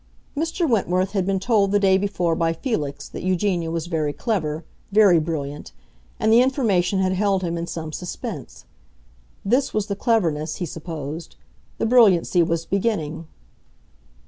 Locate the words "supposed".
10.65-11.35